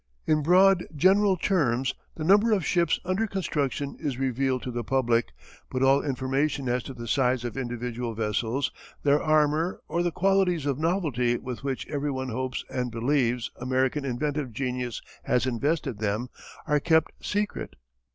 [0.25, 5.27] In broad general terms the number of ships under construction is revealed to the public,
[5.69, 8.71] but all information as to the size of individual vessels,
[9.03, 14.03] their armour or the qualities of novelty with which every one hopes and believes American
[14.03, 16.29] inventive genius has invested them,
[16.65, 17.75] are kept secret.